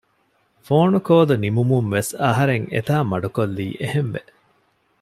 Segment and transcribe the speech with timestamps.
[0.65, 4.21] ފޯނުކޯލު ނިމުމުން ވެސް އަހަރެން އެތާ މަޑުކޮއްލީ އެހެނެްވެ